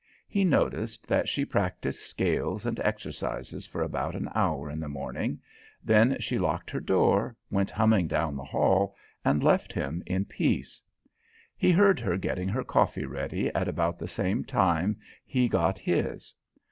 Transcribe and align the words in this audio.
He 0.27 0.43
noticed 0.43 1.05
that 1.05 1.29
she 1.29 1.45
practised 1.45 1.99
scales 1.99 2.65
and 2.65 2.79
exercises 2.79 3.67
for 3.67 3.83
about 3.83 4.15
an 4.15 4.29
hour 4.33 4.67
in 4.67 4.79
the 4.79 4.89
morning; 4.89 5.39
then 5.85 6.17
she 6.19 6.39
locked 6.39 6.71
her 6.71 6.79
door, 6.79 7.35
went 7.51 7.69
humming 7.69 8.07
down 8.07 8.35
the 8.35 8.43
hall, 8.43 8.95
and 9.23 9.43
left 9.43 9.71
him 9.71 10.01
in 10.07 10.25
peace. 10.25 10.81
He 11.55 11.69
heard 11.71 11.99
her 11.99 12.17
getting 12.17 12.49
her 12.49 12.63
coffee 12.63 13.05
ready 13.05 13.53
at 13.53 13.67
about 13.67 13.99
the 13.99 14.07
same 14.07 14.43
time 14.43 14.97
he 15.23 15.47
got 15.47 15.77
his. 15.77 16.33